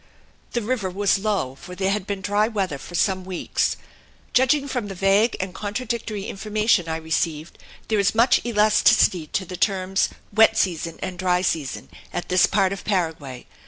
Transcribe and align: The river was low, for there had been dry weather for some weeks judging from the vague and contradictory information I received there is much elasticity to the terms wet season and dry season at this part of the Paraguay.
The 0.53 0.63
river 0.63 0.89
was 0.89 1.19
low, 1.19 1.53
for 1.53 1.75
there 1.75 1.91
had 1.91 2.07
been 2.07 2.21
dry 2.21 2.47
weather 2.47 2.79
for 2.79 2.95
some 2.95 3.23
weeks 3.23 3.77
judging 4.33 4.67
from 4.67 4.87
the 4.87 4.95
vague 4.95 5.37
and 5.39 5.53
contradictory 5.53 6.23
information 6.25 6.89
I 6.89 6.95
received 6.97 7.59
there 7.87 7.99
is 7.99 8.15
much 8.15 8.43
elasticity 8.43 9.27
to 9.27 9.45
the 9.45 9.57
terms 9.57 10.09
wet 10.33 10.57
season 10.57 10.97
and 11.03 11.19
dry 11.19 11.43
season 11.43 11.87
at 12.11 12.29
this 12.29 12.47
part 12.47 12.73
of 12.73 12.83
the 12.83 12.89
Paraguay. 12.89 13.45